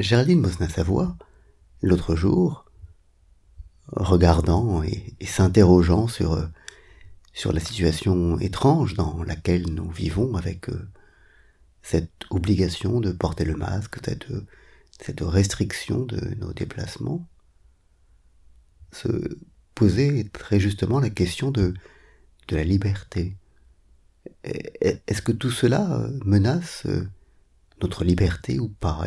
Géraldine 0.00 0.42
Bosna-Savoie, 0.42 1.16
l'autre 1.80 2.16
jour, 2.16 2.64
regardant 3.92 4.82
et, 4.82 5.14
s'interrogeant 5.24 6.08
sur, 6.08 6.32
euh, 6.32 6.46
sur 7.32 7.52
la 7.52 7.60
situation 7.60 8.40
étrange 8.40 8.94
dans 8.94 9.22
laquelle 9.22 9.72
nous 9.72 9.88
vivons 9.88 10.34
avec 10.34 10.68
euh, 10.68 10.88
cette 11.82 12.10
obligation 12.30 13.00
de 13.00 13.12
porter 13.12 13.44
le 13.44 13.54
masque, 13.54 13.98
cette, 14.04 14.26
cette 15.00 15.20
restriction 15.20 16.04
de 16.04 16.34
nos 16.40 16.52
déplacements, 16.52 17.28
se 18.90 19.38
posait 19.76 20.28
très 20.32 20.58
justement 20.58 20.98
la 20.98 21.10
question 21.10 21.52
de, 21.52 21.72
de 22.48 22.56
la 22.56 22.64
liberté. 22.64 23.36
Est-ce 24.42 25.22
que 25.22 25.32
tout 25.32 25.50
cela 25.50 26.08
menace 26.24 26.86
notre 27.80 28.04
liberté 28.04 28.58
ou 28.58 28.68
pas? 28.68 29.06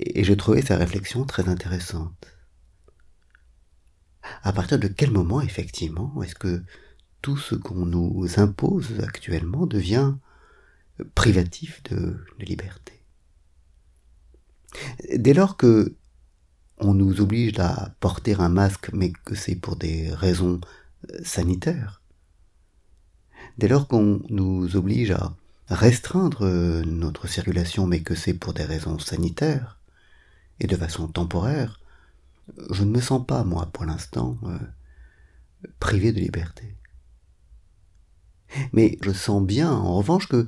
Et 0.00 0.24
je 0.24 0.34
trouvais 0.34 0.62
sa 0.62 0.76
réflexion 0.76 1.24
très 1.24 1.48
intéressante. 1.48 2.26
À 4.42 4.52
partir 4.52 4.78
de 4.78 4.88
quel 4.88 5.10
moment, 5.10 5.40
effectivement, 5.40 6.22
est-ce 6.22 6.34
que 6.34 6.62
tout 7.22 7.36
ce 7.36 7.54
qu'on 7.54 7.86
nous 7.86 8.26
impose 8.36 9.00
actuellement 9.00 9.66
devient 9.66 10.14
privatif 11.14 11.82
de, 11.84 12.18
liberté? 12.38 12.92
Dès 15.14 15.34
lors 15.34 15.56
que 15.56 15.96
on 16.78 16.92
nous 16.92 17.20
oblige 17.20 17.58
à 17.60 17.94
porter 18.00 18.34
un 18.34 18.48
masque, 18.48 18.90
mais 18.92 19.12
que 19.24 19.36
c'est 19.36 19.54
pour 19.54 19.76
des 19.76 20.12
raisons 20.12 20.60
euh, 21.10 21.18
sanitaires, 21.22 22.02
dès 23.58 23.68
lors 23.68 23.86
qu'on 23.86 24.20
nous 24.28 24.74
oblige 24.74 25.12
à 25.12 25.36
restreindre 25.68 26.44
notre 26.84 27.28
circulation, 27.28 27.86
mais 27.86 28.00
que 28.00 28.16
c'est 28.16 28.34
pour 28.34 28.54
des 28.54 28.64
raisons 28.64 28.98
sanitaires, 28.98 29.78
et 30.60 30.66
de 30.66 30.76
façon 30.76 31.08
temporaire, 31.08 31.80
je 32.70 32.84
ne 32.84 32.90
me 32.90 33.00
sens 33.00 33.24
pas, 33.26 33.44
moi, 33.44 33.66
pour 33.72 33.84
l'instant, 33.84 34.38
euh, 34.44 34.58
privé 35.80 36.12
de 36.12 36.20
liberté. 36.20 36.76
Mais 38.72 38.98
je 39.02 39.10
sens 39.10 39.42
bien, 39.42 39.72
en 39.72 39.96
revanche, 39.96 40.28
que 40.28 40.46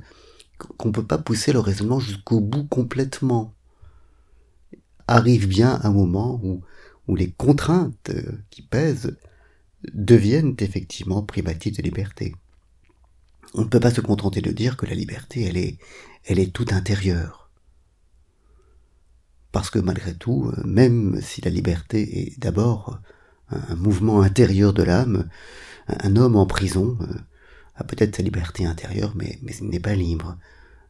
qu'on 0.77 0.87
ne 0.87 0.93
peut 0.93 1.05
pas 1.05 1.19
pousser 1.19 1.53
le 1.53 1.59
raisonnement 1.59 1.99
jusqu'au 1.99 2.39
bout 2.39 2.63
complètement. 2.63 3.53
Arrive 5.07 5.47
bien 5.47 5.79
un 5.83 5.91
moment 5.91 6.39
où, 6.43 6.61
où 7.07 7.15
les 7.15 7.29
contraintes 7.29 8.09
euh, 8.09 8.31
qui 8.49 8.63
pèsent 8.63 9.17
deviennent 9.93 10.55
effectivement 10.59 11.21
privatives 11.21 11.77
de 11.77 11.83
liberté. 11.83 12.35
On 13.53 13.61
ne 13.61 13.67
peut 13.67 13.79
pas 13.79 13.93
se 13.93 14.01
contenter 14.01 14.41
de 14.41 14.51
dire 14.51 14.77
que 14.77 14.87
la 14.87 14.95
liberté, 14.95 15.43
elle 15.43 15.57
est, 15.57 15.77
elle 16.25 16.39
est 16.39 16.51
toute 16.51 16.73
intérieure 16.73 17.46
parce 19.57 19.71
que 19.71 19.79
malgré 19.79 20.13
tout, 20.13 20.51
euh, 20.55 20.63
même 20.65 21.19
si 21.19 21.41
la 21.41 21.49
liberté 21.49 22.27
est 22.27 22.39
d'abord 22.39 22.99
euh, 23.51 23.57
un 23.69 23.75
mouvement 23.75 24.21
intérieur 24.21 24.71
de 24.71 24.83
l'âme, 24.83 25.29
un 25.87 26.15
homme 26.15 26.35
en 26.35 26.45
prison 26.45 26.95
euh, 27.01 27.15
a 27.75 27.83
peut-être 27.83 28.17
sa 28.17 28.21
liberté 28.21 28.67
intérieure, 28.67 29.13
mais, 29.15 29.39
il 29.41 29.69
n'est 29.69 29.79
pas 29.79 29.95
libre. 29.95 30.37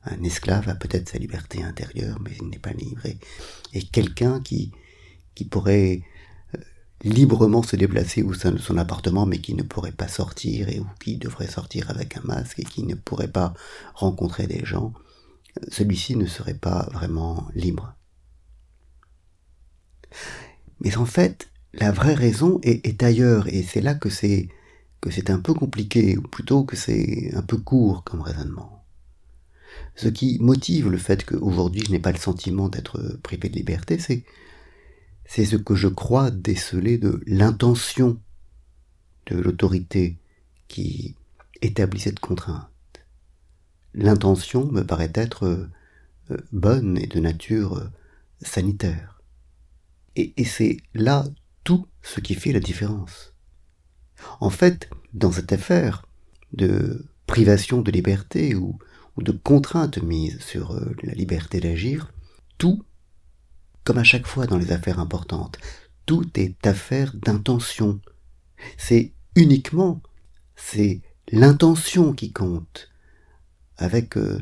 Un 0.03 0.21
esclave 0.21 0.67
a 0.67 0.75
peut-être 0.75 1.07
sa 1.07 1.17
liberté 1.17 1.63
intérieure, 1.63 2.19
mais 2.21 2.31
il 2.41 2.49
n'est 2.49 2.59
pas 2.59 2.73
libre. 2.73 3.03
Et, 3.73 3.83
quelqu'un 3.83 4.41
qui, 4.41 4.73
qui 5.33 5.45
pourrait 5.45 6.01
librement 7.05 7.63
se 7.63 7.77
déplacer 7.77 8.21
au 8.21 8.33
sein 8.33 8.51
de 8.51 8.57
son 8.57 8.77
appartement, 8.77 9.25
mais 9.25 9.39
qui 9.39 9.53
ne 9.53 9.63
pourrait 9.63 9.93
pas 9.93 10.09
sortir, 10.09 10.67
et 10.67 10.81
ou 10.81 10.87
qui 10.99 11.15
devrait 11.15 11.47
sortir 11.47 11.89
avec 11.89 12.17
un 12.17 12.21
masque, 12.25 12.59
et 12.59 12.65
qui 12.65 12.83
ne 12.83 12.95
pourrait 12.95 13.31
pas 13.31 13.53
rencontrer 13.93 14.45
des 14.45 14.65
gens, 14.65 14.91
celui-ci 15.69 16.17
ne 16.17 16.25
serait 16.25 16.59
pas 16.59 16.89
vraiment 16.91 17.47
libre. 17.55 17.96
Mais 20.81 20.97
en 20.97 21.05
fait, 21.05 21.49
la 21.73 21.91
vraie 21.91 22.13
raison 22.13 22.59
est, 22.63 23.03
ailleurs, 23.03 23.47
et 23.47 23.63
c'est 23.63 23.81
là 23.81 23.93
que 23.95 24.09
c'est 24.09 24.49
que 24.99 25.11
c'est 25.11 25.29
un 25.29 25.39
peu 25.39 25.53
compliqué, 25.53 26.17
ou 26.17 26.23
plutôt 26.23 26.63
que 26.63 26.75
c'est 26.75 27.31
un 27.35 27.43
peu 27.43 27.57
court 27.57 28.03
comme 28.03 28.21
raisonnement. 28.21 28.83
Ce 29.95 30.07
qui 30.07 30.39
motive 30.39 30.89
le 30.89 30.97
fait 30.97 31.23
qu'aujourd'hui 31.23 31.83
je 31.85 31.91
n'ai 31.91 31.99
pas 31.99 32.11
le 32.11 32.17
sentiment 32.17 32.67
d'être 32.67 33.19
privé 33.21 33.49
de 33.49 33.55
liberté, 33.55 33.99
c'est 33.99 34.23
c'est 35.25 35.45
ce 35.45 35.57
que 35.57 35.75
je 35.75 35.87
crois 35.87 36.31
déceler 36.31 36.97
de 36.97 37.21
l'intention 37.27 38.17
de 39.27 39.37
l'autorité 39.37 40.17
qui 40.67 41.15
établit 41.61 41.99
cette 41.99 42.19
contrainte. 42.19 42.69
L'intention 43.93 44.71
me 44.71 44.83
paraît 44.83 45.11
être 45.13 45.45
euh, 46.31 46.37
bonne 46.51 46.97
et 46.97 47.07
de 47.07 47.19
nature 47.19 47.77
euh, 47.77 47.89
sanitaire. 48.41 49.16
Et, 50.17 50.45
c'est 50.45 50.77
là 50.95 51.25
tout 51.63 51.85
ce 52.01 52.19
qui 52.19 52.33
fait 52.33 52.51
la 52.51 52.59
différence. 52.59 53.33
En 54.39 54.49
fait, 54.49 54.89
dans 55.13 55.31
cette 55.31 55.53
affaire 55.53 56.05
de 56.53 57.05
privation 57.27 57.81
de 57.81 57.91
liberté 57.91 58.55
ou, 58.55 58.77
de 59.17 59.31
contrainte 59.31 60.01
mise 60.03 60.39
sur 60.41 60.73
euh, 60.73 60.95
la 61.01 61.13
liberté 61.13 61.59
d'agir, 61.59 62.13
tout, 62.59 62.83
comme 63.83 63.97
à 63.97 64.03
chaque 64.03 64.27
fois 64.27 64.45
dans 64.45 64.57
les 64.57 64.71
affaires 64.71 64.99
importantes, 64.99 65.57
tout 66.05 66.27
est 66.35 66.65
affaire 66.67 67.13
d'intention. 67.15 67.99
C'est 68.77 69.13
uniquement, 69.35 70.01
c'est 70.55 71.01
l'intention 71.31 72.13
qui 72.13 72.31
compte, 72.31 72.89
avec, 73.77 74.17
euh, 74.17 74.39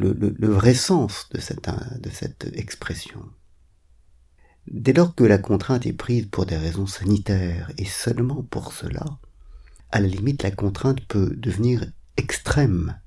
le, 0.00 0.48
vrai 0.48 0.74
sens 0.74 1.28
de 1.30 1.40
cette 1.40 2.50
expression. 2.54 3.24
Dès 4.70 4.92
lors 4.92 5.14
que 5.14 5.24
la 5.24 5.38
contrainte 5.38 5.86
est 5.86 5.94
prise 5.94 6.26
pour 6.26 6.44
des 6.44 6.56
raisons 6.56 6.86
sanitaires, 6.86 7.72
et 7.78 7.86
seulement 7.86 8.42
pour 8.42 8.74
cela, 8.74 9.04
à 9.90 10.00
la 10.00 10.08
limite 10.08 10.42
la 10.42 10.50
contrainte 10.50 11.00
peut 11.06 11.34
devenir 11.36 11.90
extrême. 12.18 13.00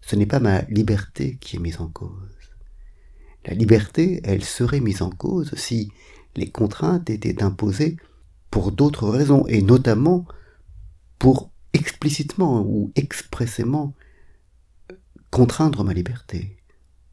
Ce 0.00 0.16
n'est 0.16 0.26
pas 0.26 0.40
ma 0.40 0.62
liberté 0.62 1.36
qui 1.38 1.56
est 1.56 1.58
mise 1.58 1.80
en 1.80 1.88
cause. 1.88 2.54
La 3.44 3.52
liberté, 3.52 4.22
elle 4.24 4.42
serait 4.42 4.80
mise 4.80 5.02
en 5.02 5.10
cause 5.10 5.54
si 5.54 5.92
les 6.34 6.50
contraintes 6.50 7.10
étaient 7.10 7.42
imposées 7.42 7.98
pour 8.50 8.72
d'autres 8.72 9.08
raisons, 9.08 9.46
et 9.48 9.60
notamment 9.60 10.26
pour 11.18 11.50
explicitement 11.74 12.62
ou 12.62 12.90
expressément 12.94 13.94
contraindre 15.30 15.84
ma 15.84 15.92
liberté 15.92 16.56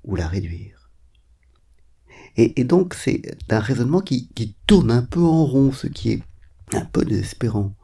ou 0.05 0.15
la 0.15 0.27
réduire. 0.27 0.78
Et, 2.41 2.63
donc 2.63 2.93
c'est 2.93 3.21
un 3.49 3.59
raisonnement 3.59 3.99
qui, 3.99 4.55
tourne 4.65 4.91
un 4.91 5.01
peu 5.01 5.19
en 5.19 5.45
rond, 5.45 5.73
ce 5.73 5.87
qui 5.87 6.11
est 6.11 6.23
un 6.71 6.85
peu 6.85 7.03
désespérant. 7.03 7.75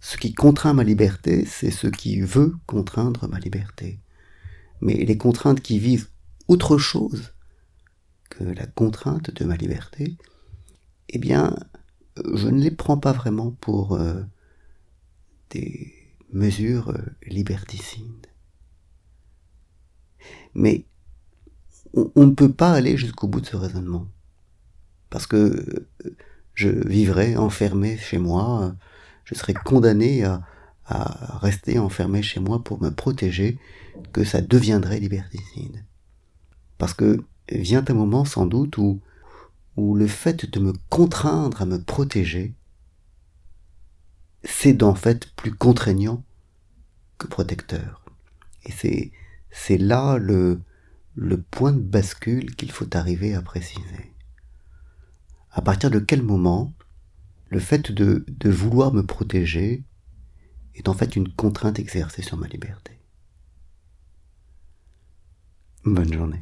Ce 0.00 0.16
qui 0.16 0.34
contraint 0.34 0.74
ma 0.74 0.82
liberté, 0.82 1.44
c'est 1.46 1.70
ce 1.70 1.86
qui 1.86 2.20
veut 2.20 2.56
contraindre 2.66 3.28
ma 3.28 3.38
liberté. 3.38 4.00
Mais 4.80 4.94
les 4.94 5.16
contraintes 5.16 5.60
qui 5.60 5.78
visent 5.78 6.10
autre 6.48 6.78
chose 6.78 7.32
que 8.28 8.42
la 8.42 8.66
contrainte 8.66 9.30
de 9.30 9.44
ma 9.44 9.56
liberté, 9.56 10.16
eh 11.10 11.18
bien, 11.18 11.54
je 12.34 12.48
ne 12.48 12.60
les 12.60 12.72
prends 12.72 12.98
pas 12.98 13.12
vraiment 13.12 13.52
pour 13.52 13.92
euh, 13.92 14.20
des 15.50 15.94
mesures 16.32 16.92
liberticides. 17.24 18.26
Mais 20.54 20.86
on, 21.94 22.26
ne 22.26 22.34
peut 22.34 22.52
pas 22.52 22.72
aller 22.72 22.96
jusqu'au 22.96 23.28
bout 23.28 23.40
de 23.40 23.46
ce 23.46 23.56
raisonnement. 23.56 24.06
Parce 25.08 25.26
que 25.26 25.36
euh, 25.36 26.16
je 26.54 26.68
vivrais 26.68 27.36
enfermé 27.36 27.96
chez 27.96 28.18
moi, 28.18 28.74
je 29.24 29.34
serais 29.34 29.54
condamné 29.54 30.24
à, 30.24 30.42
rester 31.40 31.78
enfermé 31.78 32.20
chez 32.20 32.40
moi 32.40 32.64
pour 32.64 32.82
me 32.82 32.90
protéger, 32.90 33.58
que 34.12 34.24
ça 34.24 34.40
deviendrait 34.40 34.98
liberticide. 34.98 35.84
Parce 36.78 36.94
que 36.94 37.22
vient 37.48 37.84
un 37.86 37.94
moment 37.94 38.24
sans 38.24 38.44
doute 38.44 38.76
où, 38.76 39.00
où 39.76 39.94
le 39.94 40.08
fait 40.08 40.50
de 40.50 40.58
me 40.58 40.72
contraindre 40.88 41.62
à 41.62 41.64
me 41.64 41.80
protéger, 41.80 42.54
c'est 44.42 44.82
en 44.82 44.96
fait 44.96 45.32
plus 45.36 45.54
contraignant 45.54 46.24
que 47.18 47.28
protecteur. 47.28 48.04
Et 48.64 48.72
c'est, 48.72 49.12
c'est 49.52 49.78
là 49.78 50.18
le, 50.18 50.60
le 51.20 51.38
point 51.38 51.72
de 51.72 51.80
bascule 51.80 52.56
qu'il 52.56 52.72
faut 52.72 52.96
arriver 52.96 53.34
à 53.34 53.42
préciser. 53.42 54.14
À 55.50 55.60
partir 55.60 55.90
de 55.90 55.98
quel 55.98 56.22
moment 56.22 56.72
le 57.50 57.60
fait 57.60 57.92
de, 57.92 58.24
de 58.26 58.48
vouloir 58.48 58.94
me 58.94 59.04
protéger 59.04 59.84
est 60.74 60.88
en 60.88 60.94
fait 60.94 61.16
une 61.16 61.30
contrainte 61.30 61.78
exercée 61.78 62.22
sur 62.22 62.38
ma 62.38 62.48
liberté? 62.48 62.98
Bonne 65.84 66.10
journée. 66.10 66.40